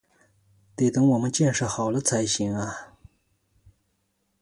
[0.75, 2.95] 得等我们建设好了才行啊